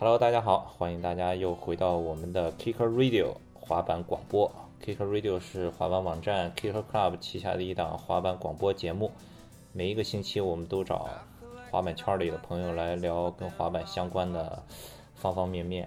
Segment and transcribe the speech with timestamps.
[0.00, 4.50] Hello，大家好，欢迎大家又回到我们的 Kicker Radio 滑板广播。
[4.82, 9.12] Kicker Radio 是滑板网站 Kicker Club 旗下的一档滑板广播节目。
[9.74, 11.06] 每一个星期，我们都找
[11.70, 14.62] 滑板圈里的朋友来聊跟滑板相关的
[15.16, 15.86] 方方面面。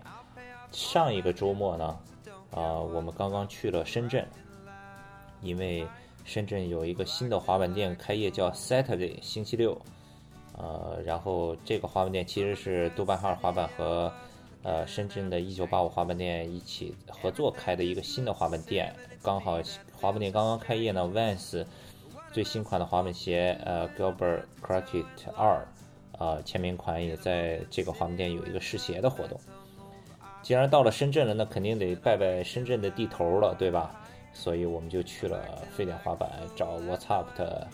[0.71, 1.97] 上一个周末呢，
[2.51, 4.23] 啊、我们刚刚去了深圳，
[5.41, 5.87] 因为
[6.23, 9.75] 深圳有一个新的滑板店开业，叫 Saturday 星期六。
[10.57, 14.11] 呃，然后这个滑板店其实是杜拜哈尔滑板和
[14.61, 18.93] 呃深圳的1985滑板店一起合作开的一个新的滑板店。
[19.21, 19.59] 刚好
[19.99, 21.65] 滑板店刚刚开业呢，Vans
[22.31, 25.65] 最新款的滑板鞋呃 Gilbert Crockett 二
[26.19, 29.39] 呃签名款也在这个滑板店有一个试鞋的活动。
[30.41, 33.95] 既然到了深圳了，那肯定得拜拜深圳的地头了，对吧？
[34.33, 35.39] 所以我们就去了
[35.71, 37.67] 沸点滑板找 What's Up 的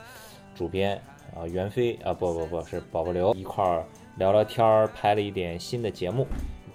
[0.53, 1.01] 主编
[1.35, 3.85] 啊袁飞啊不不不是宝宝刘一块儿
[4.17, 6.25] 聊聊天儿，拍了一点新的节目。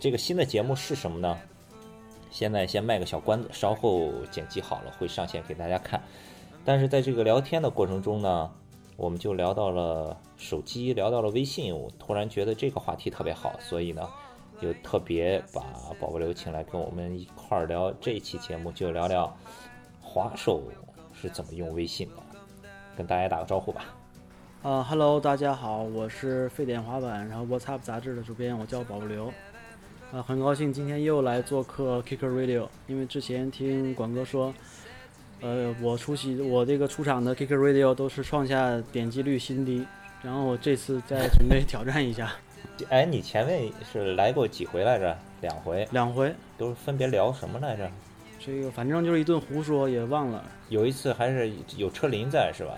[0.00, 1.38] 这个新的节目是什么呢？
[2.30, 6.02] 现在先卖个小关子，稍后剪辑好了会上线给大家看。
[6.64, 8.50] 但是在这个聊天的过程中呢，
[8.96, 14.08] 我们就聊到了手机，聊到了微信，我突然觉得这个话题特别好，所以呢，
[14.60, 15.60] 就特别把
[16.00, 19.32] 宝宝刘请来跟我们一块儿聊这一期节目，就聊聊
[20.00, 20.62] 滑手
[21.12, 23.84] 是怎么用微信的，跟大家打个招呼吧。
[24.64, 29.26] 啊、h e l l o 大家好，我是沸点滑板，然后 What's Up 杂志的主编，我叫宝宝刘。
[30.10, 34.54] 啊、很高兴今天又来做客 Kicker Radio，因为之前听广哥说，
[35.42, 39.86] 呃，我出席我这个出场的 Kicker Radio 都是创下点击率新低，
[40.22, 42.32] 然后我这次再准备挑战一下，
[42.88, 45.14] 哎，你前面是来过几回来着？
[45.42, 47.90] 两回，两回，都是分别聊什么来着？
[48.40, 50.42] 这个反正就是一顿胡说，也忘了。
[50.70, 52.72] 有一次还是有车林在是吧？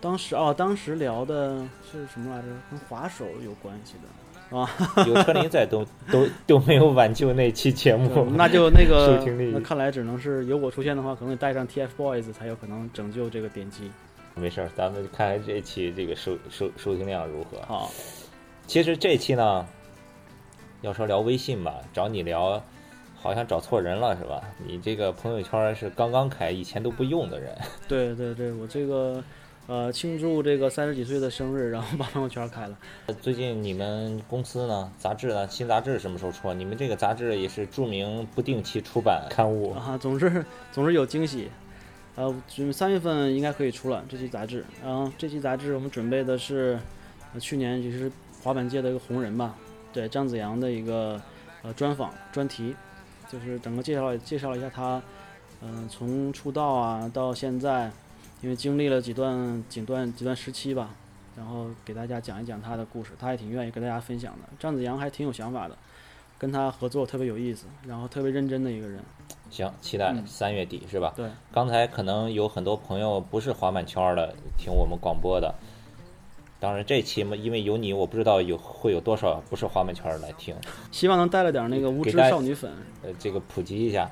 [0.00, 1.58] 当时哦，当时聊的
[1.90, 2.48] 是什么来着？
[2.70, 4.70] 跟滑手有关系的啊。
[5.06, 8.24] 有车林在都 都都没有挽救那期节目。
[8.36, 9.18] 那就那个
[9.52, 13.90] 那看来只能是有我出现的话，可能得带上 TFBOYS 才有可能拯救这个点击。
[14.34, 17.58] 没事儿，咱们看看这期这个收收收听量如何。
[17.66, 17.90] 好，
[18.66, 19.66] 其实这期呢，
[20.82, 22.62] 要说聊微信吧，找你聊，
[23.14, 24.42] 好像找错人了是吧？
[24.66, 27.56] 你这个朋友圈是刚刚开，以前都不用的人。
[27.88, 29.24] 对对对，我这个
[29.66, 32.76] 呃庆祝这个三十几岁的生日，然后把朋友圈开了。
[33.20, 36.52] 最近你们公司呢，杂志呢，新杂志什么时候出？
[36.54, 39.72] 你们这个杂志也是著名不定期出版刊物。
[39.72, 41.50] 啊，总是总是有惊喜。
[42.14, 44.64] 呃，准三月份应该可以出了这期杂志。
[44.82, 46.78] 然后这期杂志我们准备的是，
[47.34, 48.10] 呃、去年也是
[48.42, 49.54] 滑板界的一个红人吧，
[49.92, 51.20] 对张子阳的一个
[51.62, 52.74] 呃专访专题，
[53.30, 55.02] 就是整个介绍介绍了一下他，
[55.60, 57.90] 嗯、从出道啊到现在，
[58.42, 60.90] 因为经历了几段几段几段时期吧，
[61.36, 64.48] 然后给大家讲一讲他的故事，他也挺愿意跟大家分享的。
[64.58, 65.76] 张子阳还挺有想法的，
[66.38, 69.00] 跟他合作特别有意思，然后特别认真的一个人。
[69.50, 71.14] 行，期待嗯三月底是吧？
[71.16, 71.30] 对。
[71.52, 75.54] 刚才可能有很多朋友不是滑板圈的听我们广播的，
[76.60, 80.54] 当然这期嘛，因为有你，我不知道有会有多少不是滑板圈的来听。
[80.92, 82.70] 希望能带了点那个无知少女粉。
[83.02, 84.10] 呃，这个普及一下。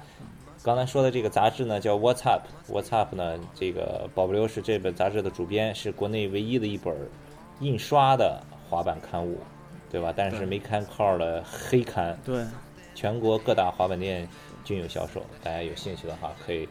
[0.65, 2.47] 刚才说的这个杂志呢，叫 What's Up。
[2.71, 6.97] What's Up 呢，这个宝宝刘是这本杂志的主编，是国内唯一的一本
[7.61, 9.37] 印刷的滑板刊物，
[9.91, 10.11] 对吧？
[10.17, 12.43] 但是没刊号的黑刊，对，
[12.95, 14.27] 全国各大滑板店
[14.65, 15.23] 均有销售。
[15.43, 16.67] 大家有兴趣的话，可以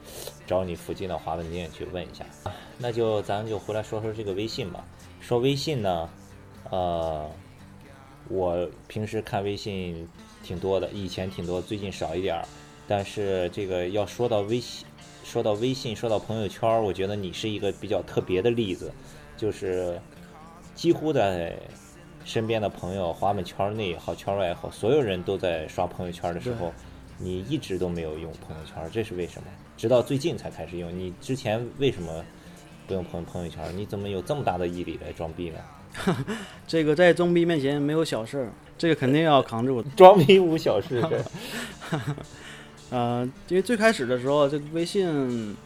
[0.48, 2.26] 找你附近的滑板店去问一下。
[2.46, 4.84] 啊那就咱们就回来说说这个微信吧。
[5.20, 6.10] 说微信呢，
[6.72, 7.30] 呃，
[8.28, 10.10] 我平时看微信
[10.42, 12.44] 挺多的，以前挺多，最近少一点儿。
[12.88, 14.86] 但是这个要说到微信，
[15.24, 18.92] 说到微信，说到朋友圈儿，我觉得你是一个比较特别的例子，
[19.38, 20.00] 就是
[20.76, 21.58] 几乎在
[22.26, 26.74] 身边的朋友，滑板圈内也好，圈外也好，所有人都在刷朋友圈的时候，
[27.18, 29.48] 你一直都没有用朋友圈，这是为什么？
[29.76, 30.96] 直到最近才开始用。
[30.98, 32.24] 你之前为什么
[32.88, 33.76] 不用朋朋友圈？
[33.76, 35.60] 你怎么有这么大的毅力来装逼呢？
[36.68, 39.82] 这个在装逼面前没有小事儿，这个肯定要扛住。
[39.96, 41.98] 装逼无小事，这
[42.94, 45.58] 呃，因为最开始的时候，这个微信，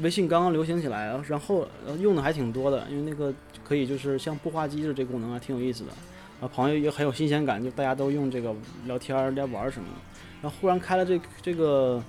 [0.00, 1.64] 微信刚刚流行起来，然后
[2.00, 3.32] 用的还挺多的，因为那个
[3.62, 5.92] 可以就是像步话机的这功能还挺有意思的，
[6.40, 8.52] 啊，朋友也很有新鲜感，就大家都用这个
[8.86, 9.94] 聊天儿、聊玩儿什么的。
[10.42, 12.02] 然后忽然开了这这个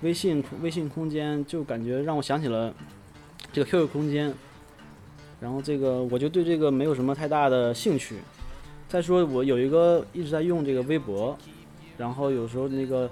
[0.00, 2.72] 微信微信空间，就感觉让我想起了
[3.52, 4.32] 这个 QQ 空间，
[5.38, 8.16] 然后这个我就对这个没有什么太大的兴趣。
[8.88, 11.36] 再说我有一个一直在用这个微博，
[11.98, 13.10] 然后有时候那个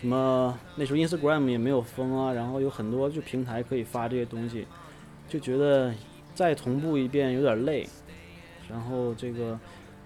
[0.00, 4.66] 什么那时候 Instagram 也没有封啊，然后有很多就平台可以发这些东西，
[5.28, 5.92] 就觉得
[6.34, 7.86] 再同步一遍有点累，
[8.70, 9.50] 然后这个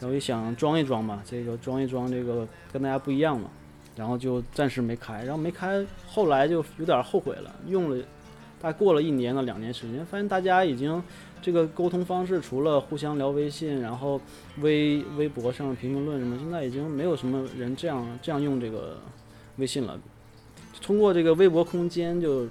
[0.00, 3.48] 然后也想装一装嘛，这个装一装这个跟大家不一样嘛，
[3.94, 8.04] 然后就暂时没开，然后没开，后来就有点后悔了，用了
[8.60, 11.00] 大概过了一年到两年时间，发现大家已经
[11.40, 14.20] 这个沟通方式除了互相聊微信，然后
[14.58, 18.98] 微微博上评评论什么，现在已经没有什么人这样这样用这个
[19.56, 19.98] 微信了，
[20.80, 22.46] 通过这个微博空间就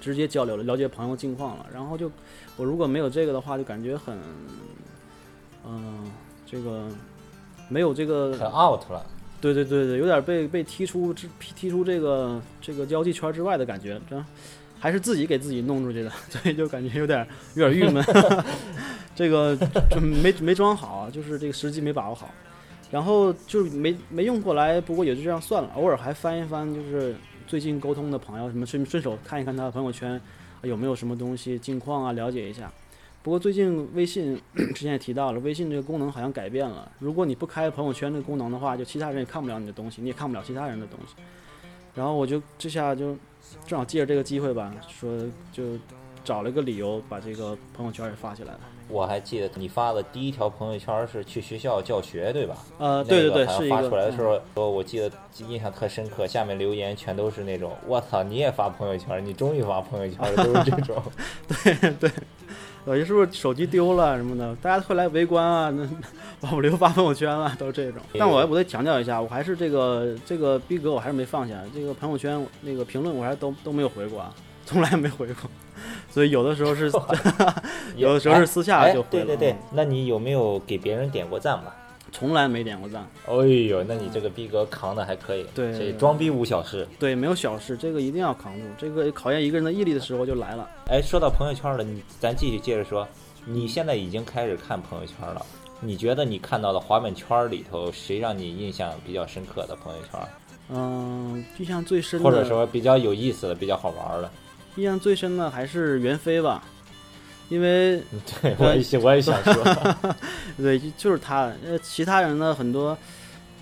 [0.00, 2.10] 直接交流了，了解朋友近况了，然后就
[2.56, 4.18] 我如果没有这个的话，就感觉很，
[5.66, 6.10] 嗯、
[6.46, 6.88] 这个
[7.68, 9.04] 没有这个很 out 了。
[9.40, 14.24] 对对对对，有点被被踢出之踢出这个这个交际圈之外的感觉，这
[14.80, 18.04] 还是自己给自己弄出去的， 所以就感觉有点有点郁闷。
[19.14, 19.56] 这个
[19.90, 22.28] 就没没装好，就是这个时机没把握好，
[22.90, 25.70] 然后就没没用过来，不过也就这样算了。
[25.74, 27.14] 偶尔还翻一翻，就是
[27.46, 30.20] 最近沟通的朋友什么顺顺手看一看他的朋友圈
[30.62, 32.72] 有没有什么东西近况啊，了解一下。
[33.22, 34.40] 不过最近微信
[34.74, 36.90] 之前也提到了，微信这个功能好像改变了。
[36.98, 41.14] 如果你不开朋友圈这个功能的话，就其他人也看不了你的东西，你也看不了其他人的东西。
[41.94, 43.16] 然后我就这下就
[43.66, 45.18] 正好借着这个机会吧，说
[45.52, 45.76] 就
[46.28, 48.60] 找了一个理由把这个朋友圈也发起来了。
[48.90, 52.54] 我还记得你发的第一条朋友圈是去学校教学，对吧？
[52.76, 55.10] 呃，对对对，是一个嗯出来的时候，说我记得
[55.48, 61.02] 印象特深刻，下面留言全都是那种“我操，你也发朋友圈，你终于发朋友圈了”， 都是这种。
[61.48, 62.10] 对对
[62.84, 65.88] 有些是不是手机丢了什么的，大家会来围观啊，那
[66.42, 68.02] 把我留发朋友圈了，都是这种。
[68.18, 74.34] 但我我得强调一下，我还是这个这个逼格我还是没放下，这个朋友圈那个评论我还都都没有回过啊，
[74.66, 75.50] 从来没回过。
[76.18, 76.90] 所以有的时候是
[77.94, 81.72] 有的时候是私下哎就回了，对对对嗯，那你有没有给别人点过赞吧？
[82.10, 83.06] 从来没点过赞。
[83.28, 86.84] 哎呦，那你这个逼格扛的还可以，对这装逼无小事。
[86.98, 88.64] 对，没有小事，这个一定要扛住。
[88.76, 90.68] 这个考验一个人的毅力的时候就来了。
[90.90, 93.06] 哎，说到朋友圈了，你咱继续接着说，
[93.44, 95.40] 你现在已经开始看朋友圈了。
[95.78, 100.20] 你觉得你看到的滑板圈里头，谁让你印象比较深刻的朋友圈，
[100.70, 104.28] 嗯，印象最深的，或者说比较有意思的、比较好玩的？
[104.78, 106.62] 印象最深的还是袁飞吧，
[107.48, 108.00] 因为
[108.40, 109.64] 对，我也我也想说，
[110.56, 111.52] 对，就就是他。
[111.66, 112.96] 呃，其他人呢，很多，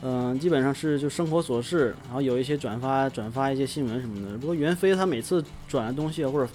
[0.02, 4.36] 嗯、基本上是就生活琐事，然后有一些转发转发一些新闻什么的。
[4.36, 6.52] 不过袁飞他每次转的东西或者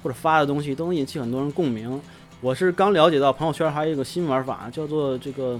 [0.00, 2.00] 或者发的东西都能引起很多人共鸣。
[2.40, 5.58] 我是刚了解到朋友圈还有一个新玩法，叫做这个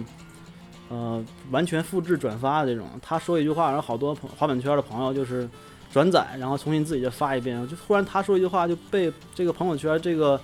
[0.91, 1.21] 呃
[1.51, 2.87] 完全复制转发的这种。
[3.03, 5.49] 他说一句话，然后好多朋滑板圈的朋友就是
[5.93, 7.67] 转载，然后重新自己再发一遍。
[7.69, 10.41] 就突然他说一句话就被这个朋友圈这个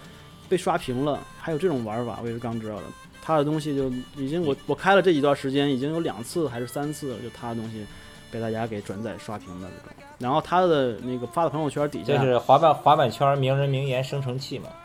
[0.49, 2.83] 被刷屏了，还有这种玩法，我也是刚知道的。
[3.23, 7.87] 他的东西就已经我我开了这一段时间，已经有两次还是三次了，就他的东西
[8.31, 9.97] 被大家给转载刷屏的这种。
[10.19, 14.69] 然后他的那个发的朋友圈底下，就是滑板滑板圈名人名言生成器嘛？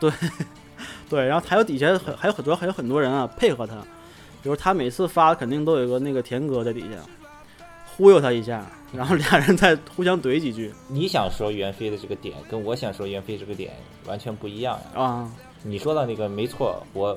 [1.10, 3.76] 对，然后还有底下很还有很多还有很多人啊配合他，
[4.42, 6.96] 比如他每次发肯定都有个那个田哥在底下
[8.00, 8.64] 忽悠他一下，
[8.94, 13.72] 然后俩人再互相怼几句你想说袁飞的这个点，跟我想说袁飞这个点
[14.06, 15.02] 完全不一样呀。
[15.02, 15.30] 啊，
[15.62, 17.14] 你说的那个没错，我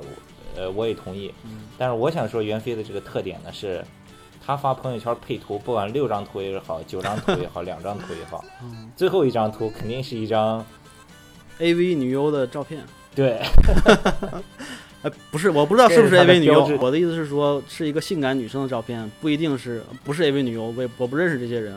[0.58, 1.34] 呃我也同意。
[1.78, 3.82] 但是我想说袁飞的这个特点呢是，
[4.46, 8.44] 他发朋友圈配图，不管六张图也好，九张图也好，两张图也好，
[8.98, 10.66] 最后一张图肯定是一张
[11.60, 12.84] AV 女优的照片。
[13.16, 13.40] 对
[15.04, 16.66] 呃，不是，我不知道是不是 AV 女优。
[16.80, 21.76] 我的意思是说，是一个性感女生的照片，不一定是不是 AV 女优，我也我不认识这些人。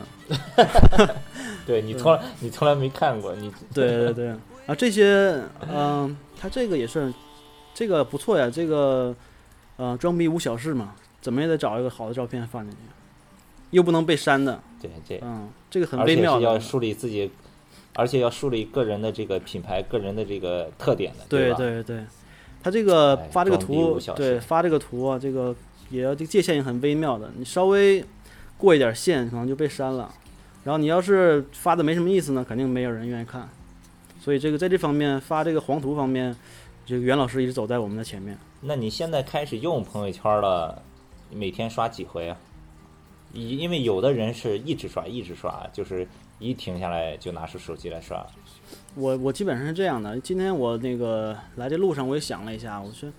[1.66, 4.28] 对，你从来你从来没看过，你对对对，
[4.66, 7.12] 啊，这些，嗯、他这个也是，
[7.74, 9.12] 这个不错呀，这个，
[9.76, 12.78] 呃，装逼无小事嘛，怎么也得找一个好的照片放进去，
[13.70, 17.28] 又不能被删的，对这，嗯，这个很微妙的，要树立自己，
[17.94, 21.56] 而且要树立个人的这个品牌、个人的这个特点的，对吧？
[21.56, 22.04] 对对，
[22.66, 25.54] 他这个哎发这个图对发这个图啊，这个
[25.88, 28.04] 也要这个界限也很微妙的，你稍微
[28.58, 30.12] 过一点线，可能就被删了。
[30.64, 33.48] 然后你要是发的没什么意思呢，肯定没有人愿意看。
[34.20, 36.34] 所以这个在这方面发这个黄图方面，
[36.84, 38.36] 这个袁老师一直走在我们的前面。
[38.62, 40.82] 那你现在开始用朋友圈了，
[41.30, 42.36] 每天刷几回啊？
[43.32, 46.08] 因因为有的人是一直刷一直刷，就是
[46.40, 48.26] 一停下来就拿出手机来刷。
[48.96, 50.18] 我我基本上是这样的。
[50.20, 53.10] 今天我那个来这路上，我也想了一下，我说，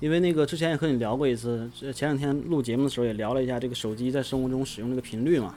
[0.00, 5.54] 因为那个之前也和你聊过一次，这前两天录节目的时候也聊了一下这个手机在生活中使用这个频率嘛。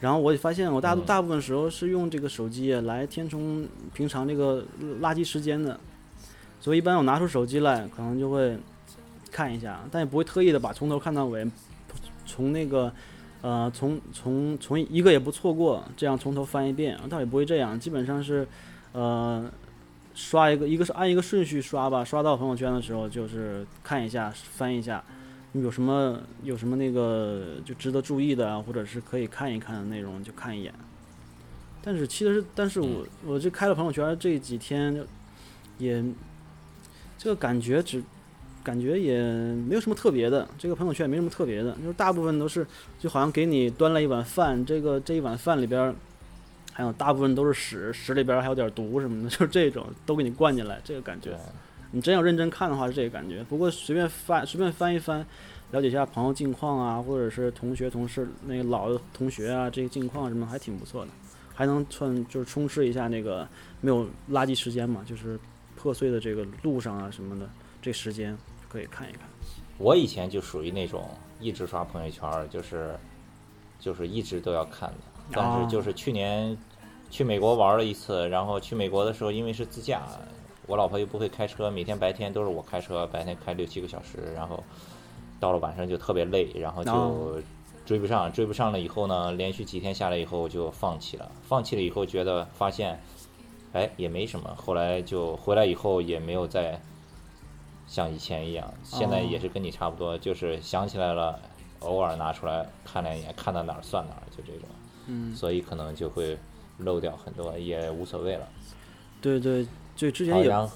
[0.00, 4.64] 然后我也发现，我大嗯大部分时候是用这个手机来填充平常这个
[5.02, 5.78] 垃圾时间的，
[6.58, 8.56] 所以一般我拿出手机来，可能就会
[9.30, 11.46] 看一下，但也不会特意的把从头看到尾，
[12.24, 12.90] 从那个
[13.42, 18.48] 呃从从从一个也不错过，这样从头翻一遍，倒也不会这样，基本上是
[18.92, 19.50] 呃
[20.14, 25.02] 刷一个，一个是按一个顺序刷吧，刷到朋友圈的时候就是看一下翻一下，
[25.52, 30.74] 有什么有什么那个就值得注意的啊，或者是可以看一看的内容就看一眼。
[31.82, 35.02] 但是其实，但是我我这开了朋友圈这几天，
[35.78, 36.04] 也
[37.16, 38.02] 这个感觉只
[38.62, 42.66] 感觉也没有什么特别的，这个朋友圈也没什么特别的，就是大部分都是
[42.98, 45.94] 就好像给你端了一碗饭，这个这一碗饭里边儿
[46.72, 51.38] 还有大部分都是屎，屎里边还有点毒什么的， 就是这种都给你灌进来，这个感觉。
[51.92, 53.42] 你真要认真看的话是这个感觉。
[53.44, 55.26] 不过随便翻随便翻一翻，
[55.72, 61.10] 了解一下朋友近况啊，或者是同学同事那个老的同学啊，这些近况什么还挺不错的，
[61.52, 63.46] 还能算就是充斥一下那个
[63.80, 65.36] 没有垃圾时间嘛，就是
[65.76, 67.50] 破碎的这个路上啊什么的，
[67.82, 69.22] 这时间可以看一看。
[69.76, 71.10] 我以前就属于那种
[71.40, 72.96] 一直刷朋友圈，就是
[73.80, 74.98] 就是一直都要看的。
[75.32, 75.60] 但哦。
[75.60, 76.56] 是就是去年
[77.10, 80.02] 去美国玩了一次，然后去美国的时候，因为是自驾，
[80.66, 84.62] 我老婆又不会开车，每天白天都是我开车，白天开六七个小时，然后
[85.38, 87.34] 到了晚上就特别累，然后哦。
[87.36, 87.42] 就
[87.86, 93.00] 追不上，追不上了以后呢，连续几天下来以后就放弃了，放弃了以后觉得发现，
[93.72, 96.80] 哎也没什么，后来就回来以后也没有再
[97.88, 99.26] 像以前一样，现在哦。
[99.28, 101.40] 也是跟你差不多，就是想起来了，
[101.80, 104.68] 偶尔拿出来看两眼，看到哪儿算哪儿，就这种，
[105.06, 106.38] 嗯，所以可能就会
[106.78, 108.48] 漏掉很多，也无所谓了。
[109.20, 110.68] 对对，这之前好，也啊，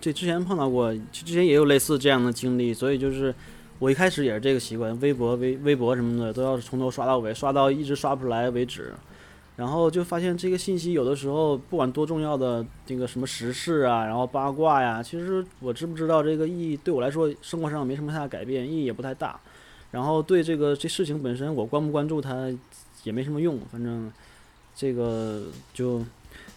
[0.00, 3.34] 这之前碰到过，之前也有类似这样的经历，所以就是
[3.78, 8.92] 我一开始也是这个习惯，微博、微微博什么的都要从头刷到尾，刷到一直刷不出来为止。
[9.56, 19.38] 然后就发现这个信息有的时候不管多重要的这个什么时事啊，然后八卦呀，其实我知不知道这个意义对我来说生活上没什么太大改变，意义也不太大。
[19.90, 22.50] 然后对这个这事情本身我关不关注它
[23.04, 24.12] 也没什么用，反正
[24.74, 25.42] 这个
[25.72, 26.04] 就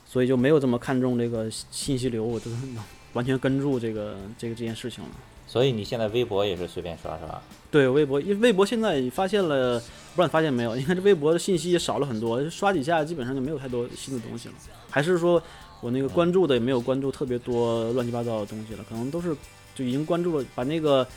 [0.06, 2.52] 所以就没有这么看重这个信息流，我就
[3.14, 5.10] 完全跟住这个这个这件事情了。
[5.46, 7.42] 所以你现在微博也是随便刷是吧？
[7.70, 10.76] 对微博，因为微博现在发现了，不知道你发现没有？
[10.76, 14.56] 因为这微博的信息也少了很多，刷几下基本上就没有太多新的东西了。
[14.90, 15.42] 还是说
[15.82, 19.36] 我那个关注的也没有关注特别多乱七八糟的东西了，可能都是
[19.76, 21.08] 就已经关注了，把那个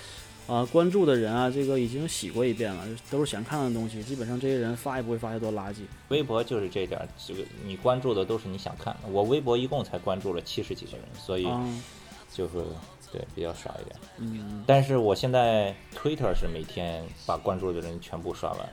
[0.46, 4.02] 啊、关注的人啊，这个已经洗过一遍了，都是想看的东西。
[4.04, 5.78] 基本上这些人发也不会发太多垃圾。
[6.08, 9.08] 微博就是这点儿，这个你关注的都是你想看的。
[9.10, 11.66] 我微博一共才关注了七十几个人，所以啊，
[12.32, 12.64] 就是
[13.10, 13.96] 对比较少一点。
[14.18, 18.68] 嗯但是我现在 Twitter 是每天把关注的人全部刷完，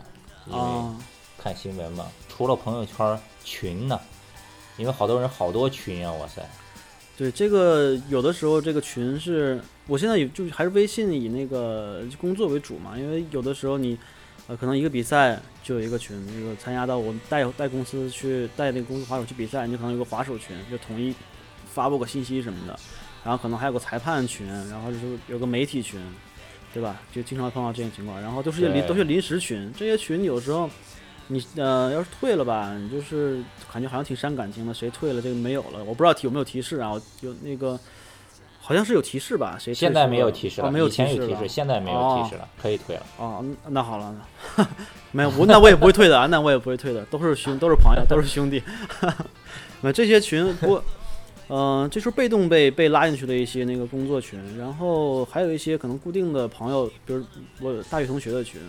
[0.45, 0.95] 因为啊，
[1.39, 2.05] 看新闻嘛。
[2.29, 3.99] 除了朋友圈群呢，
[4.77, 6.47] 因为好多人好多群啊，哇塞！
[7.15, 13.95] 对这个有的时候这个群是我现在也就还是微信以那个工作为主嘛，因为有的时候你
[14.47, 21.13] 呃可能一个比赛就有一个群，那个参加到我们带带公司去带那个公司滑手去比赛，你就可能有个滑手群，就统一
[21.71, 22.79] 发布个信息什么的，
[23.23, 26.01] 然后可能还有个裁判群，然后就是有个媒体群，
[26.73, 26.99] 对吧？
[27.13, 30.67] 就经常碰到这种情况，然后都是些临都是临时群，这些群有时候。
[31.27, 34.73] 你呃，要是退了吧，你就是感觉好像挺伤感情的。
[34.73, 36.91] 谁退了，这个没有了，我不知道提有没有提示啊？
[37.21, 37.79] 有那个
[38.59, 39.57] 好像是有提示吧？
[39.59, 43.05] 谁现在没有提示了，哦、没有以前有示了提示，现在没有提示了，可以退了。
[43.17, 44.15] 哦，那那好了，
[45.11, 48.61] 没有我那我也不会退的啊，那我也不会退的，都是兄都是朋友，都是兄弟。
[49.81, 50.81] 那这些群不，
[51.49, 57.23] 嗯、这是被动被被拉进去的一些那个工作群，然后还有一些可能固定的朋友，比如
[57.59, 58.61] 我大学同学的群，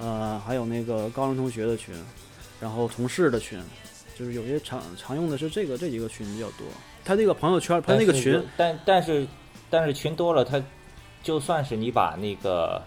[0.00, 1.94] 呃，还有那个高中同学的群，
[2.58, 3.60] 然后同事的群，
[4.18, 6.66] 就是有些常常用的是这个这几个群比较多。
[7.04, 9.26] 他那个朋友圈，他那个群但是，但但是
[9.68, 10.62] 但是群多了，他
[11.22, 12.82] 就算是你把那个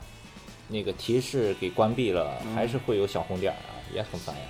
[0.68, 4.42] 那个提示给关闭了，嗯还是会有小红点啊，也很烦呀。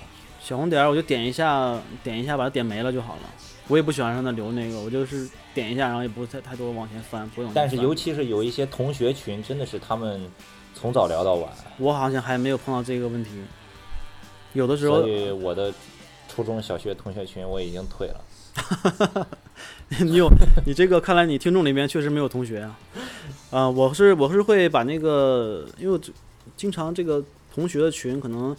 [0.42, 3.22] 小红点，我就点一下，点一下把它点没了就好了。
[3.70, 7.50] 我也不喜欢让它留那个，我就是点一下，然后也不太太多往前翻，不用。
[7.54, 10.30] 但是尤其是有一些同学群，真的是他们
[10.74, 13.32] 从早聊到晚，我好像还没有碰到这个问题。
[14.54, 15.74] 有的时候所以我的
[16.28, 18.22] 初中小学同学群我已经退了。
[20.02, 20.30] 你有
[20.66, 22.78] 你这个，看来你听众里面确实没有同学啊。
[23.52, 26.00] 啊、我是我是会把那个，因为
[26.58, 28.56] 经常这个同学的群，可能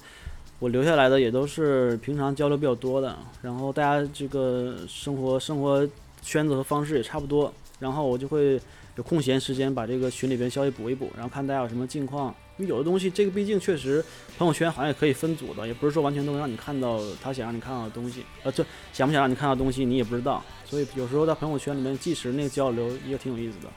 [0.60, 5.86] 我留下来的也都是平常交流比较多的，然后大家这个生活生活
[6.22, 8.60] 圈子和方式也差不多，然后我就会
[8.96, 12.34] 有空闲时间把这个群里边消息补一补，然后看大家有什么近况。
[12.56, 14.04] 因为有的东西，这个毕竟确实
[14.38, 23.68] 朋友圈好像也可以分组的，也不是说完全都能让你看到他想让你看到的东西，呃，这想不想让你看到东西你也不知道，所以有时候在朋友圈里面，即时那个交流也挺有意思的，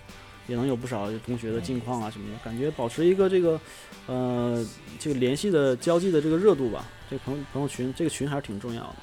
[0.46, 3.60] 也能有不少同学的近况啊什么的，感觉保持一个这个
[4.06, 4.64] 呃
[5.00, 6.88] 这个联系的交际的这个热度吧。
[7.10, 8.96] 这朋友朋友群这个群还是挺重要的。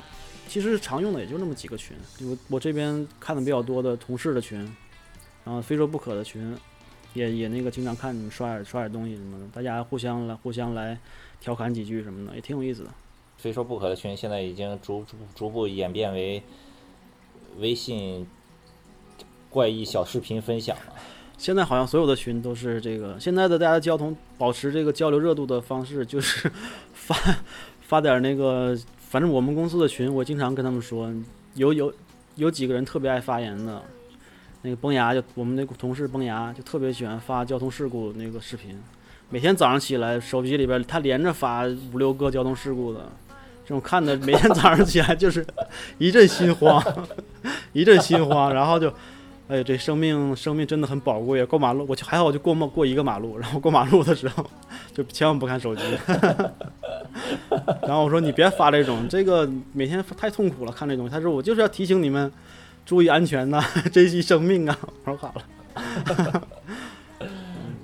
[0.46, 4.64] 其实常用的也就那么几个群，我我这边看的比较多的同事的群，
[5.44, 6.56] 然后非说不可的群，
[7.12, 10.98] 也也那个经常看你们刷点刷点东西什么的，大家互相来互相来
[11.40, 12.90] 调侃几句什么的，也挺有意思的。
[13.36, 16.42] 非说不可的群现在已经逐逐逐步演变为
[17.58, 18.26] 微信
[19.50, 20.94] 怪异小视频分享了。
[21.36, 26.50] 现在好像所有的群都是这个，现在的大家交通保持这个交流热度的方式就是
[26.94, 27.14] 发
[27.82, 31.12] 发点那个，反正我们公司的群，我经常跟他们说，
[31.54, 31.92] 有有
[32.36, 33.82] 有几个人特别爱发言的，
[34.64, 38.74] 那个崩牙就我们那同事崩牙就特别喜欢发交通事故那个视频，
[39.28, 43.00] 每天早上起来手机里边他连着发五六个交通事故的，
[43.62, 45.46] 这种看的每天早上起来就是
[45.98, 46.82] 一阵心慌，
[47.74, 48.92] 一阵心慌，然后就。
[49.46, 51.44] 哎，这生命生命真的很宝贵！
[51.44, 54.50] 过马路，我就还好，我就过过过一个马路，然后过马路的时候
[54.94, 55.82] 就千万不看手机。
[57.86, 61.12] 然后我说你别发这种，这个每天太痛苦了，看这东西。
[61.12, 62.32] 他说我就是要提醒你们
[62.84, 63.62] 注意安全呐，
[63.92, 64.78] 珍惜生命啊。
[65.04, 65.44] 我说好了。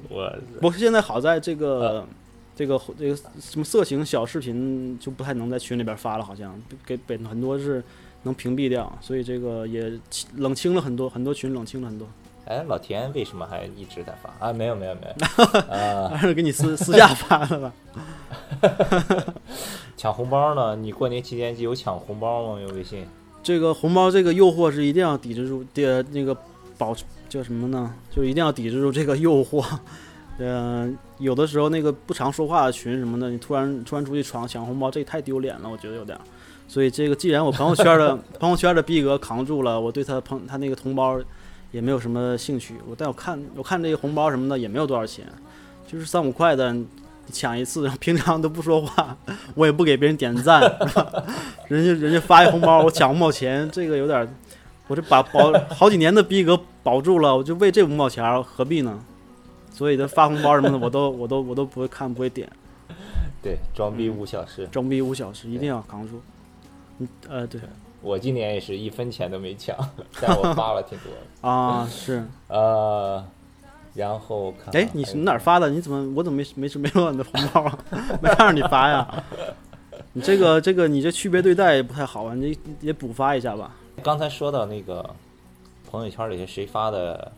[0.09, 2.07] 我 不过现在好在这个
[2.54, 7.83] 这个这个什么色情小视频就不太能在群里边发了，好像给被很多是。
[8.23, 9.90] 能屏蔽掉，所以这个也
[10.37, 12.07] 冷清了很多很多群，冷清了很多。
[12.45, 14.52] 哎，老田为什么还一直在发啊？
[14.52, 17.73] 没有没有没有，还是给你私私下发的吧。
[19.97, 20.76] 抢红包呢？
[20.76, 22.61] 你过年期间有抢红包吗？
[22.61, 23.07] 用微信？
[23.42, 26.37] 这个红包这个诱惑是一定要抵制住的，那个
[26.76, 26.94] 保
[27.28, 27.94] 叫什么呢？
[28.11, 29.64] 就一定要抵制住这个诱惑。
[30.38, 36.18] 嗯，有的时候那个不常说话的群什么的，你突然突然出去闯抢红包，这也太丢脸了，我觉得有点。
[36.66, 41.20] 所以这个，既然我朋友圈的 朋友圈的逼格扛住了，我对他朋他那个红包
[41.73, 42.76] 也没有什么兴趣。
[42.88, 45.26] 我但我看我看这个红包什么的也没有多少钱，
[45.87, 46.75] 就是三五块的
[47.30, 49.16] 抢一次， 平常都不说话，
[49.54, 50.60] 我也不给别人点赞，
[51.68, 54.37] 人家人家发一红包我抢五毛钱，这个有点，
[54.88, 58.99] 我这把保好几年的逼格保住了，我就为这五毛钱何必呢？
[59.72, 62.46] 所以他发红包什么的我都我都我都不会看不会点。
[63.42, 66.21] 对，装逼五小时，装逼五小时一定要扛住。
[66.99, 67.58] 嗯呃，对，
[68.02, 69.75] 我今年也是一分钱都没抢，
[70.21, 73.25] 但我发了挺多啊，是，呃，
[73.95, 75.69] 然后看，哎，你是哪儿发的？
[75.71, 77.79] 你怎么我怎么没没没收到你的红包啊？
[78.23, 79.25] 没看着你发呀？
[80.13, 83.75] 你这个这个你这区别对待也不太好啊，你也补发一下吧。
[84.03, 85.09] 刚才说到那个
[85.91, 87.31] 朋友圈里谁发的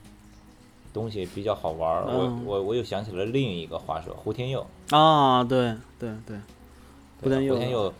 [0.93, 6.37] 东西比较好玩，我我我又想起了另一个话说，胡天佑啊，对对对，
[7.21, 7.93] 胡天佑。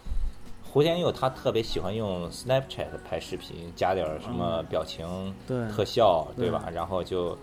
[0.65, 5.07] 胡天佑他特别喜欢用 Snapchat 拍视频，加点什么表情
[5.47, 6.65] 特效，对吧？
[6.73, 7.37] 然后就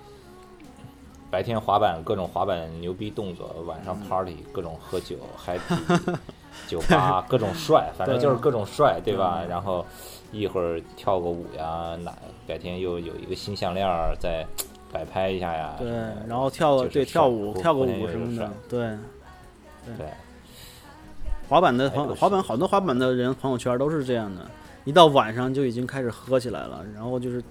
[1.32, 6.16] 白天滑板各种滑板牛逼动作，晚上 party 各种喝酒 happy
[6.68, 9.44] 酒吧 各种帅，反正就是各种帅，对吧？
[9.48, 9.86] 然后
[10.32, 12.16] 一会儿跳个舞呀，哪
[12.48, 13.88] 改天又有一个新项链
[14.20, 14.46] 再
[14.92, 15.76] 摆拍一下呀？
[15.78, 15.90] 对，
[16.28, 18.80] 然后跳个对跳舞跳个舞什么的，对
[19.98, 20.08] 对。
[21.48, 24.42] 滑板的朋滑板好多滑板的人朋友圈都是这样的，
[24.86, 27.44] 一到晚上就已经开始喝起来了，然后就是，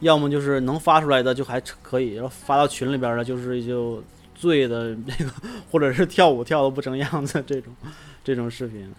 [0.00, 4.02] 要么就是能发出来的就还可以，然后发到群里边的，就是就
[4.34, 5.30] 醉的那个，
[5.70, 7.72] 或者是跳舞跳的不成样子这种，
[8.24, 8.92] 这种视频。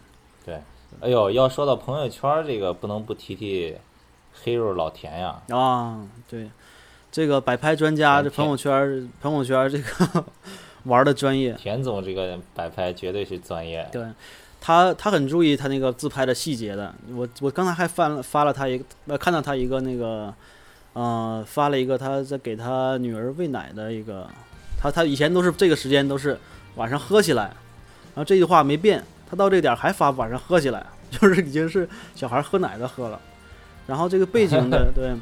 [0.46, 0.62] 对，
[1.00, 3.76] 哎呦，要说到朋友圈这个，不能不提提
[4.44, 5.42] 黑肉老田呀。
[5.50, 6.50] 啊，对，
[7.12, 10.26] 这个摆拍专家，这朋友圈朋友圈这个。
[10.86, 13.86] 玩的专业，田总这个摆拍绝对是专业。
[13.92, 14.02] 对，
[14.62, 16.96] 他他很注意他那个自拍的细节的。
[17.14, 20.34] 我我刚才还翻了发了他一呃看到他一个那个，
[20.94, 24.28] 呃发了一个他在给他女儿喂奶的一个，
[24.78, 26.38] 他他以前都是这个时间都是
[26.76, 33.20] 晚上喝起来，然后这句话没变，他到这点还发晚上喝起来， 就是已经是小孩喝奶的喝了。
[33.88, 35.14] 然后这个背景的 对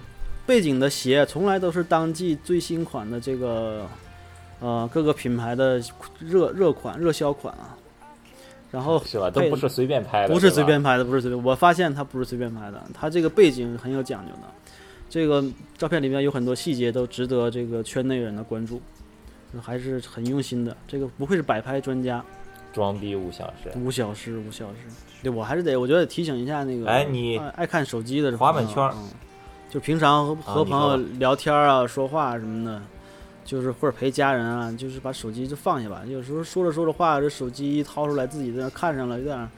[0.45, 3.85] 背景的鞋从来都是当季最新款的这个。
[4.59, 5.79] 呃，各个品牌的
[6.19, 7.77] 热热款、热销款啊，
[8.71, 9.29] 然后是吧？
[9.29, 11.43] 都不是随便拍的，不是随便拍的，不是随便。
[11.43, 14.47] 我发现他不是随便拍的，他这个背景很有讲究的，
[15.09, 15.43] 这个
[15.77, 18.81] 照片里面有很多细节都值得这个圈内人的关注，
[19.61, 20.75] 还是很用心的。
[20.87, 22.23] 这个不愧是摆拍专家，
[22.73, 24.79] 装逼五小时，五小时，五小时。
[25.23, 28.91] 对，我还是得，我觉得提醒一下那个，哎，你爱看手机的滑板圈，
[29.69, 32.81] 就平常和朋友聊天啊、说话什么的。
[33.45, 36.01] 就是或者陪家人啊，就是把手机就放下吧。
[36.05, 39.49] 有时候说着说着话，这手机掏出来自己在那看上了，有点，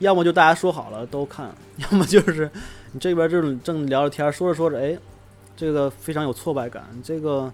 [0.00, 2.50] 要么就大家说好了都看，要么就是
[2.92, 4.98] 你这边正正聊着天，说着说着，哎，
[5.56, 6.84] 这个非常有挫败感。
[7.04, 7.50] 这个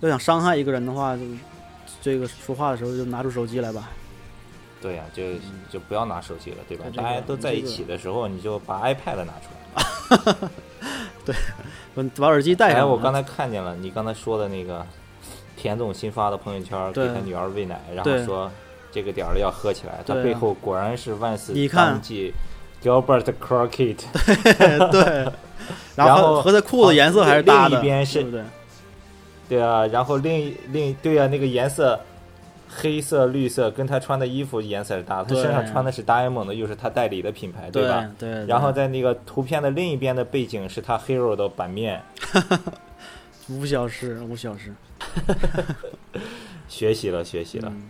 [0.00, 1.22] 要想伤害一个人的话，就
[2.02, 3.88] 这个说话的时候就拿出手机来吧。
[4.80, 5.22] 对呀，就
[5.70, 6.84] 就不要拿手机了，对吧？
[6.94, 10.50] 大家都在一起的时候，你就把 iPad 拿出来。
[11.24, 11.34] 对，
[12.16, 12.80] 把耳机戴上。
[12.80, 14.86] 哎，我刚才看见了你刚才说的那个。
[15.56, 18.50] 田总新发的朋友圈，给他女儿喂奶，然后说
[18.94, 20.02] 这个点儿了要喝起来。
[20.06, 22.32] 他对啊背后果然是万斯当季
[22.82, 23.98] Gilbert Crockett，
[24.92, 25.26] 对，
[25.96, 28.44] 然后后和和他裤子颜色还是搭的，另一边是对不对？
[29.48, 31.98] 对啊，然后另一另对啊，那个颜色。
[32.76, 38.04] 黑色、绿色跟他穿的衣服颜色是搭的，他身上穿的是 Diamond 的，又是他代理的品牌，对吧？
[38.18, 38.28] 对。
[38.28, 42.02] 对然后在那个图片的另一边的背景是他 Hero 的版面，
[43.48, 44.74] 五小时，五小时。
[46.68, 47.68] 学习了，学习了。
[47.72, 47.82] 嗯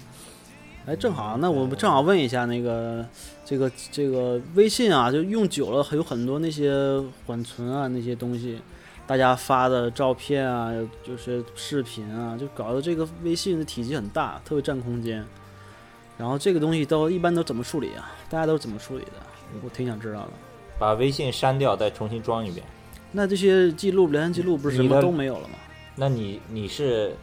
[0.86, 3.06] 哎，正好，那我们正好问一下那个，
[3.42, 8.60] 这个这个微信啊，就用久了，还有很多那些缓存啊，那些东西，
[9.06, 10.70] 大家发的照片啊，
[11.02, 15.24] 就是视频啊，就搞得这个微信的体积很大，特别占空间。
[16.18, 18.12] 然后这个东西都一般都怎么处理啊？
[18.28, 19.12] 大家都是怎么处理的？
[19.62, 20.30] 我挺想知道的。
[20.78, 22.64] 把微信删掉，再重新装一遍。
[23.12, 25.54] 那这些记录、聊天记录不是什么都没有了吗？
[25.96, 27.16] 那你你是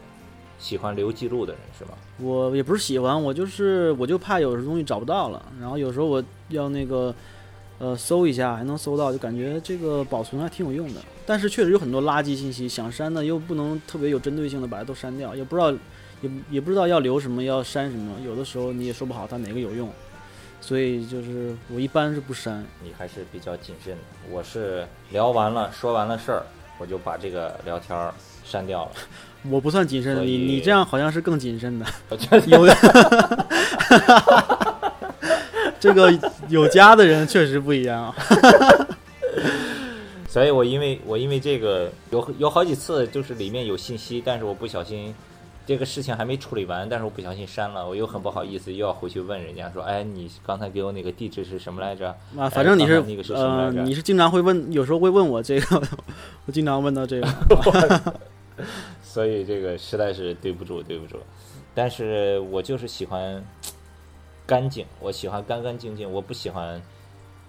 [0.62, 1.90] 喜欢留记录的人是吧？
[2.18, 7.12] 我也不是喜欢，我就是我就怕有时候东西找不到了，然后有时候我要那个
[7.78, 11.00] 呃搜一下还能搜到，就感觉这个保存还挺有用的。
[11.26, 15.72] 但是确实有很多垃圾信息，想删的又不能特别有针对性的把它都删掉，也不知道
[16.20, 19.90] 也也不知道要留什么要删什么，有的时候你也说不好它哪个有用，
[20.60, 22.64] 所以就是我一般是不删。
[22.84, 24.00] 你还是比较谨慎的。
[24.30, 26.46] 我是聊完了，说完了事儿，
[26.78, 28.90] 我就把这个聊天儿删掉了。
[29.50, 31.86] 我不算谨慎的，你你这样好像是更谨慎的。
[32.08, 33.46] 我觉得有的，
[35.80, 36.16] 这个
[36.48, 38.14] 有家的人确实不一样啊。
[40.28, 45.14] 所以我因为我因为这个有有好几次就是里面有信息，但是我不小心。
[45.72, 55.82] 这个事情还没处理完，但是我不小心删了，我又很不好意思，又要回去问人家说：“哎，你刚才给我那个地址是什么来着？”啊，反正你是那个是什么呃，来着你是经常会问，有时候会问我这个，
[56.44, 58.14] 我经常问到这个。
[59.02, 61.16] 所以这个实在是对不住，对不住。
[61.74, 63.42] 但是我就是喜欢
[64.46, 66.78] 干净，我喜欢干干净净，我不喜欢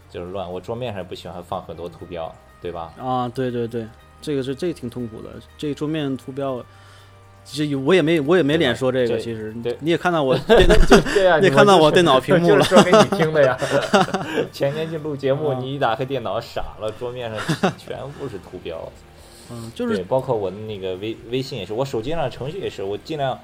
[0.09, 0.49] 就是乱。
[0.49, 2.93] 我桌面上不喜欢放很多图标，对吧？
[2.97, 3.86] 啊，对对对，
[4.21, 5.31] 这个是这个挺痛苦的。
[5.57, 6.63] 这桌面图标，
[7.45, 13.58] 其实我也没我也没脸说这个，其实对你也看到我 对呀、 你也看到我电脑屏幕了说给你听的呀。
[14.51, 18.91] 前天去录节目，啊你一打开电脑傻了，桌面上全部是图标。
[19.51, 23.38] 嗯，就对，是包括我的那个微微信也是，我手机上的程序也是，我尽量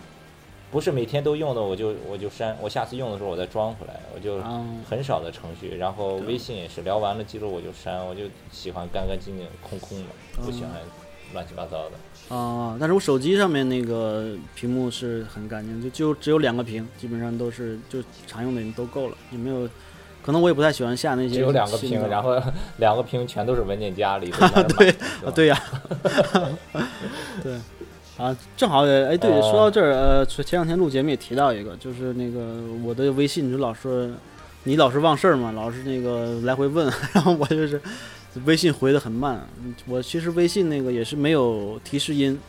[0.71, 5.75] 不是每天都用的，我就我就删，我下次用的时候我再装回来，我就啊，很少的程序。
[5.77, 10.05] 然后微信也是，聊完了记录我就删，我就喜欢干干净净、空空的，
[10.41, 10.71] 不喜欢
[11.33, 11.91] 乱七八糟的。
[12.29, 19.67] 啊，但是我手机上面那个屏幕是很干净，就就只有两个屏，基本上都是就常用的都够了，也没有。
[20.21, 22.39] 可能我也不太喜欢下那些只有两个屏，然后
[22.77, 25.63] 两个屏全都是文件夹里头全是对码啊，对 呀、
[27.41, 27.53] 对，
[28.17, 34.07] 啊，正好也哎，对，呃说到这儿，呃，前两天录节目也提到一个，就是那个我的微信，你就老说
[34.65, 37.81] 你老是忘事儿嘛，老是那个来回问， 然后我就是
[38.45, 39.47] 微信回的很慢。
[39.87, 42.39] 我其实微信那个也是没有提示音，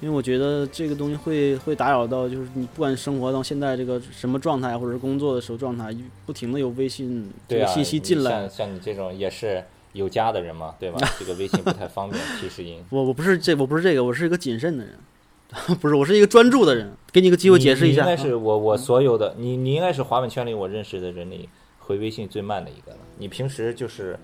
[0.00, 5.94] 因为我觉得这个东西会会打扰到，就是你不管生活到现在这个什么状态，或者是工作的时候状态，
[6.26, 8.30] 不停的有微信这个信息进来。
[8.30, 9.62] 像像你这种也是
[9.92, 10.98] 有家的人嘛，对吧？
[11.18, 12.82] 这个微信不太方便提示音。
[12.90, 14.94] 我我不是这我不是这个，我是一个谨慎的人，
[15.80, 16.90] 不是我是一个专注的人。
[17.12, 18.02] 给你个机会解释一下。
[18.02, 22.98] 应该是我我所有的你你应该是滑板圈里我认识的人里回微信最慢的一个了。
[23.18, 24.18] 你平时就是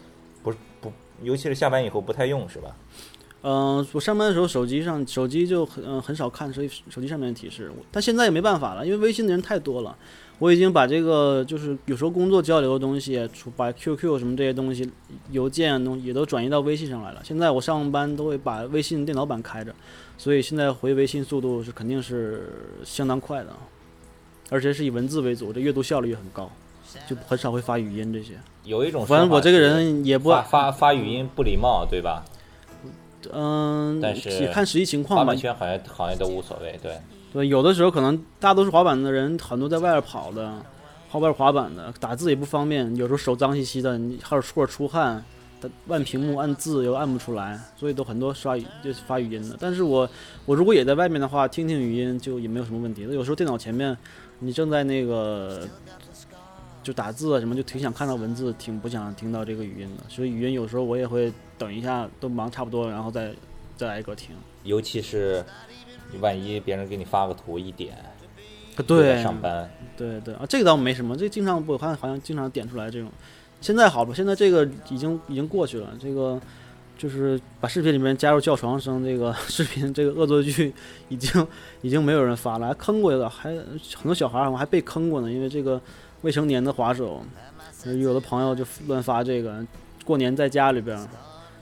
[1.22, 2.76] 尤其是下班以后不太用是吧？
[3.42, 9.96] 嗯、我上班的时候手机上手机就很、呃、很少看手机手机上面的提示，但现在也没办法了，因为微信的人太多了。
[10.38, 14.90] 我已经把这个就是有时候工作交流的东西，除把 QQ 什么这些东西、
[15.30, 17.20] 邮件东西也都转移到微信上来了。
[17.22, 19.74] 现在我上班都会把微信电脑版开着，
[20.18, 22.50] 所以现在回微信速度是肯定是
[22.84, 23.50] 相当快的，
[24.48, 26.50] 而且是以文字为主，这阅读效率也很高，
[27.08, 28.34] 就很少会发语音这些。
[28.64, 32.24] 有一种反正我这个人也不发发发语音不礼貌，对吧？
[33.32, 35.36] 嗯，但是看实际情况吧滑板。
[35.36, 36.98] 圈好像好像都无所谓，对。
[37.32, 40.52] 对，有的时候可能大多数滑板的人很多在外边跑的，
[41.10, 45.24] 后边滑板的打字也不方便，有时候手脏兮兮的，你还有或者出汗，
[45.88, 49.56] 按屏幕按字又按不出来，所以都很多刷语就发语音的。
[49.60, 50.08] 但是我
[50.44, 53.02] 我如果也在外面的话，听听语音就也没有什么问题。
[53.02, 53.96] 有时候电脑前面
[54.40, 55.68] 你正在那个
[56.82, 60.04] 就打字啊什么，就挺想看到文字，挺不想听到这个语音的。
[60.08, 63.32] 所以语音有时候我也会等一下，都忙差不多，然后再
[63.76, 64.34] 再来一个听。
[64.64, 65.44] 尤其是
[66.20, 67.96] 万一别人给你发个图一点，
[68.76, 73.10] 又对，上班，对对啊，这个倒没什么，这经常我看好像经常点出来这种。
[73.60, 75.92] 现在好了，现在这个已经已经过去了。
[76.00, 76.40] 这个
[76.96, 80.72] 就是把视频里面加入叫床声这个 视频，这个恶作剧
[81.10, 81.46] 已经
[81.82, 85.78] 已经没有人发了，还坑过一个，还很多小孩儿好像还被坑过呢，因为这个
[86.22, 87.22] 未成年的滑手，
[87.98, 89.64] 有的朋友就乱发这个，
[90.04, 90.98] 过年在家里边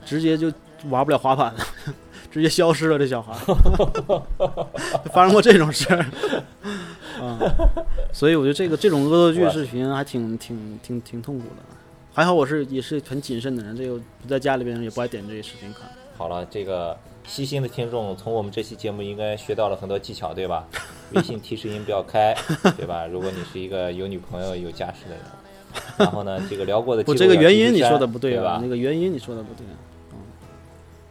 [0.05, 0.51] 直接就
[0.89, 1.59] 玩不了滑板了，
[2.31, 3.33] 直接消失了，这小孩
[5.13, 6.05] 发生过这种事儿。
[7.19, 7.37] 啊，
[8.13, 11.63] 所以我觉得这个这种恶作剧视频还挺挺挺挺痛苦的。
[12.13, 15.89] 还好我是也是很谨慎的人，这个不在家里边也不爱点这些视频看。
[16.17, 16.97] 好了，这个
[17.29, 20.65] 细心的听众从我们这期节目应该学到了很多技巧，对吧？
[21.13, 22.35] 微信提示音不要开，
[22.75, 23.05] 对吧？
[23.05, 25.21] 如果你是一个有女朋友有家室的人，
[25.97, 28.59] 然后呢，这个聊过的我，这个原因你说的不不对吧？
[28.61, 29.63] 那个原因你说的不对。
[30.11, 30.17] 嗯，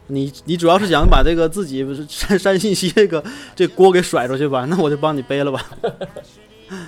[0.07, 3.23] 你你主要是想把这个自己不是删删信息这个
[3.55, 4.65] 这锅给甩出去吧？
[4.65, 5.65] 那我就帮你背了吧。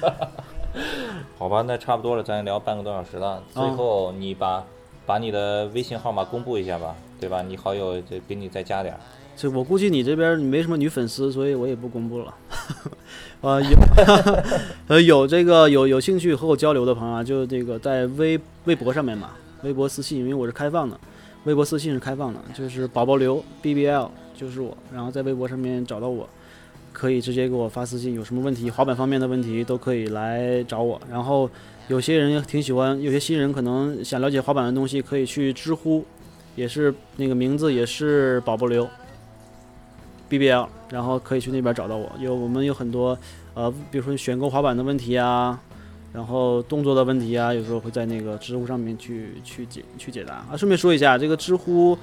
[1.39, 3.41] 好吧，那差不多了，咱也聊半个多小时了。
[3.53, 4.63] 最后你把
[5.05, 7.41] 把你的微信号码公布一下吧，对吧？
[7.41, 8.99] 你好友就给你再加点儿。
[9.41, 12.31] 这我估计你这边没什么女粉丝，所以我也不公布了。
[13.41, 13.75] 呃，有
[14.87, 19.31] 呃有这个有有兴趣和我交流的朋友啊，就这个在微微博上面嘛，
[19.63, 20.95] 微博私信，因为我是开放的，
[21.45, 26.29] 微博私信是开放的，就是宝宝刘 BBL 就是我，然后在微博上面找到我。
[26.93, 31.01] 可以直接给我发私信，有什么问题，滑板方面的问题都可以来找我。
[31.09, 31.49] 然后
[31.87, 36.05] 有些人挺喜欢，有些新人可能想了解滑板的东西，可以去知乎，
[36.53, 38.87] 也是那个名字也是宝宝流
[40.31, 42.09] BBL，然后可以去那边找到我。
[42.19, 43.17] 有我们有很多
[43.53, 45.59] 呃，比如说选购滑板的问题啊，
[46.13, 50.55] 然后动作的问题啊，有时候会在那个知乎上面去去解去解答啊。
[50.55, 51.97] 顺便说一下，这个知乎。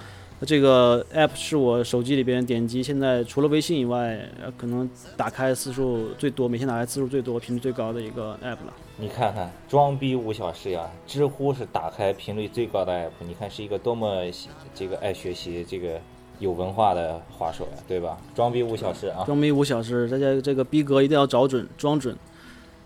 [0.47, 4.17] 这个 app 是我手机里边点击，现在除了微信以外，
[4.57, 8.73] 可能打开次数最多，每天打开次数最多、频率最高的一个 app 了。
[8.97, 10.89] 你看看，装逼五小时呀！
[11.09, 14.23] 知乎是打开频率最高的 app，你看是一个多么
[14.73, 16.01] 这个爱学习、这个
[16.39, 18.17] 有文化的滑手呀，对吧？
[18.35, 19.25] 装逼五小时啊！
[19.27, 22.17] 装逼五小时，大家这个逼格一定要找准、装准，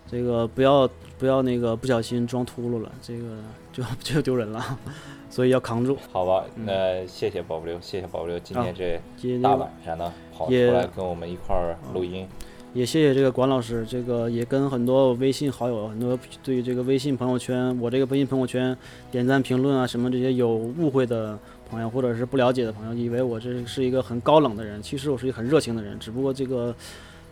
[0.09, 3.37] 这个不要不要那个不小心装秃噜了，这个
[3.71, 4.63] 就就丢人了。
[5.29, 6.45] 所以要扛住，好吧？
[6.55, 9.01] 那谢谢宝不溜，谢谢宝不溜，今天这
[9.41, 12.27] 大晚上的跑出来跟我们一块儿录音，
[12.71, 18.77] 也谢谢这个管老师，这个也跟很多微信好友，很多对这个微信朋友圈，我这个微信朋友圈
[19.09, 21.39] 点赞评论啊什么这些有误会的
[21.73, 26.73] 朋友，或者是不了解的朋友，以为我这是一个很高冷的人，其实我是一个很热情的人，只不过这个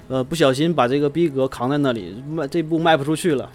[0.07, 3.47] 呃不小心把这个逼格扛在那里，卖这步迈不出去了。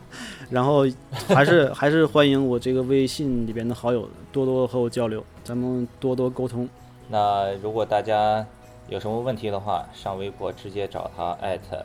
[0.50, 0.86] 然后
[1.28, 6.68] 还是还是欢迎我这个微信里边的好友多多和我交流，咱们多多沟通。
[7.08, 8.46] 那如果大家
[8.88, 11.82] 有什么问题的话，上微博直接找他艾特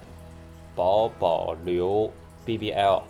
[0.76, 2.12] 宝宝刘
[2.46, 3.02] BBL，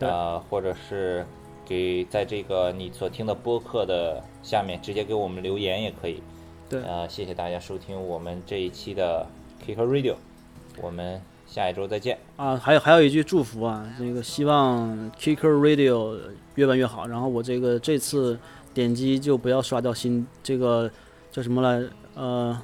[0.00, 1.24] 呃，或者是
[1.64, 6.22] 给在这个你所听的播客的下面直接给我们留言也可以。
[6.68, 9.26] 对，呃，谢谢大家收听我们这一期的
[9.66, 10.14] Kick Radio，
[10.80, 11.20] 我们。
[11.48, 12.56] 下一周再见啊！
[12.56, 16.18] 还有还有一句祝福啊，这个希望 Kicker Radio
[16.56, 17.06] 越办越好。
[17.06, 18.36] 然后我这个这次
[18.74, 20.90] 点击就不要刷掉新这个
[21.30, 22.60] 叫什么来呃，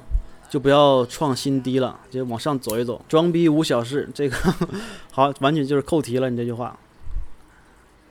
[0.49, 3.01] 就不要创新低了，就往上走一走。
[3.07, 4.35] 装逼无小事，这个
[5.13, 6.29] 好，完全就是扣题了。
[6.29, 6.77] 你这句话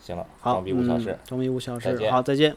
[0.00, 2.56] 行了，好，装逼无小事，装逼无小事，好，再见。